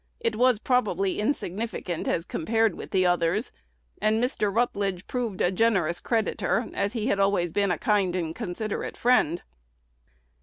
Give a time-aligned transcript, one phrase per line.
[0.19, 3.51] It was probably insignificant as compared with the others;
[4.01, 4.51] and Mr.
[4.51, 9.43] Rutledge proved a generous creditor, as he had always been a kind and considerate friend.